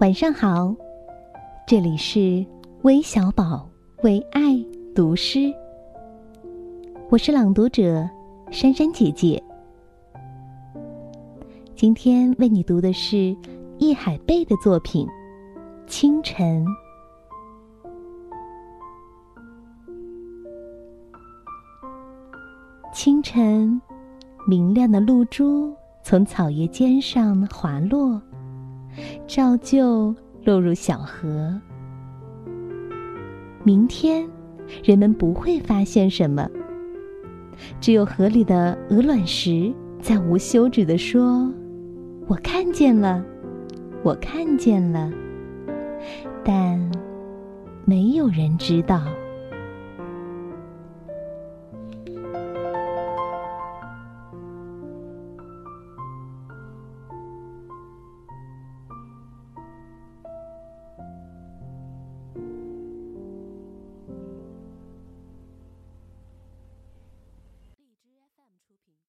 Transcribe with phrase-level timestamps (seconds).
[0.00, 0.74] 晚上好，
[1.66, 2.42] 这里是
[2.84, 3.68] 微小宝
[4.02, 4.58] 为爱
[4.94, 5.52] 读诗，
[7.10, 8.08] 我是朗读者
[8.50, 9.42] 珊珊姐姐。
[11.76, 13.36] 今天为你读的是
[13.76, 15.06] 易海贝的作品
[15.86, 16.64] 《清晨》。
[22.94, 23.78] 清晨，
[24.48, 25.70] 明亮的露珠
[26.02, 28.18] 从草叶尖上滑落。
[29.26, 31.60] 照旧落入小河。
[33.62, 34.28] 明天，
[34.82, 36.48] 人们不会发现什么。
[37.80, 41.52] 只有河里的鹅卵石在无休止的说
[42.26, 43.22] ：“我看见了，
[44.02, 45.12] 我看见了。”
[46.42, 46.80] 但
[47.84, 49.02] 没有人知道。